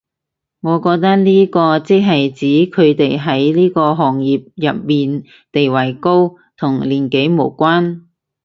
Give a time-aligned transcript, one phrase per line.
[0.61, 8.01] 我覺得呢個即係指佢哋喺呢個行業入面地位高，同年紀無關